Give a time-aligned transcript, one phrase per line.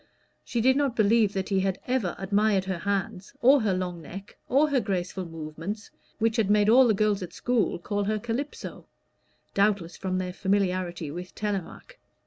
[0.43, 4.35] She did not believe that he had ever admired her hands, or her long neck,
[4.49, 8.87] or her graceful movements, which had made all the girls at school call her Calypso
[9.53, 11.99] (doubtless from their familiarity with "Telémaque").